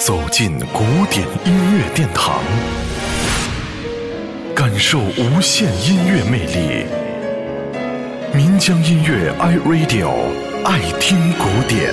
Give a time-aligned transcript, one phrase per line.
[0.00, 2.42] 走进古典音乐殿堂，
[4.56, 6.86] 感受无限音乐魅力。
[8.34, 10.08] 民江音乐 iRadio
[10.64, 11.92] 爱听古典。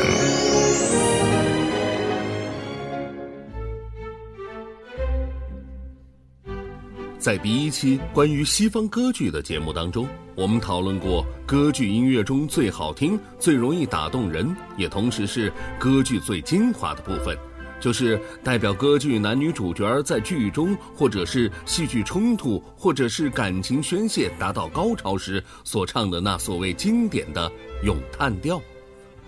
[7.19, 17.37] 在第一期关于西方歌剧的节目当中，我们讨论过歌剧音乐中最好听、最容易打动人，也同时是歌剧最精华的部分。
[17.80, 27.52] 就是代表歌剧男女主角在剧中，或者是戏剧冲突，或者是感情宣泄达到高潮时所唱的那所谓经典的
[27.84, 28.62] 咏叹调。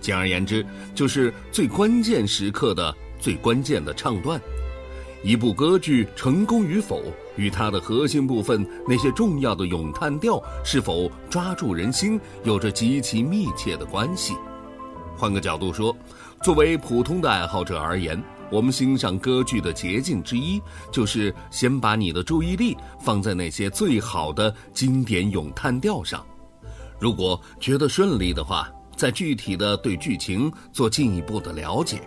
[0.01, 4.39] 简而言之，就是最关键时刻的最关键的唱段。
[5.21, 7.03] 一部歌剧成功与否，
[7.35, 14.33] 与它的核心部分那些重要的咏叹调是否抓住人心，有着极其密切的关系。
[15.17, 15.93] 换个角度说，
[16.41, 26.25] 作为普通的爱好者而言，我们欣赏歌剧的捷径之一，就是先把你的注意力放在那些最好的经典咏叹调上。
[26.99, 32.01] 如果觉得顺利的话，再具体的对剧情做进一步的了解。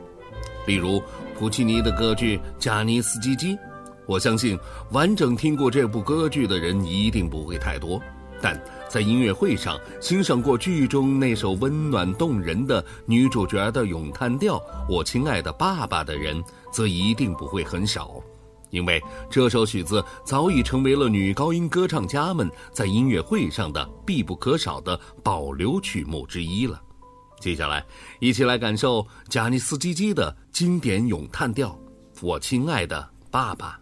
[0.67, 1.03] 例如
[1.39, 3.55] 普契尼的歌剧《加尼斯基基》，
[4.07, 4.59] 我相信
[4.91, 8.01] 完整听过这部歌剧的人一定不会太多，
[8.43, 14.57] 但在音乐会上欣赏过剧中那首温暖动人的女主角的咏叹调
[14.89, 18.21] 《我亲爱的爸爸》的人，则一定不会很少，
[18.71, 26.83] 因为这首曲子早已成为了女高音歌唱家们在音乐会上的必不可少的保留曲目之一了。
[27.39, 27.85] 接下来，
[28.21, 31.69] 一起来感受贾尼斯基基的经典咏叹调
[32.21, 33.79] 《我亲爱的爸爸》。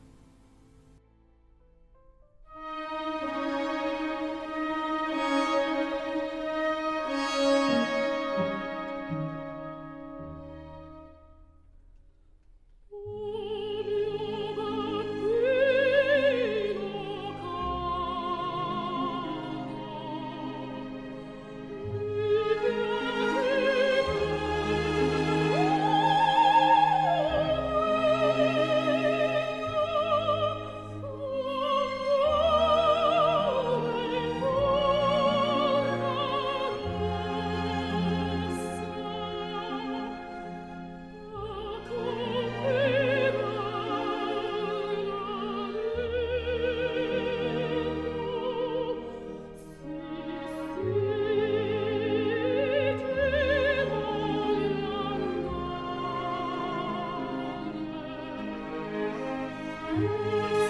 [60.00, 60.69] Música